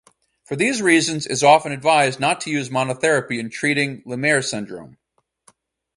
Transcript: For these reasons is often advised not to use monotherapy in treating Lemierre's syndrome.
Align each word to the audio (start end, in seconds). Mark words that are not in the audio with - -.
For 0.45 0.55
these 0.55 0.81
reasons 0.81 1.27
is 1.27 1.43
often 1.43 1.71
advised 1.71 2.19
not 2.19 2.41
to 2.41 2.49
use 2.49 2.69
monotherapy 2.69 3.37
in 3.39 3.51
treating 3.51 4.01
Lemierre's 4.03 4.49
syndrome. 4.49 4.97